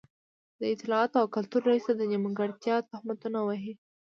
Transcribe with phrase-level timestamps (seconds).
[0.59, 3.73] د اطلاعاتو او کلتور رئيس ته د نیمګړتيا تهمتونه وهي.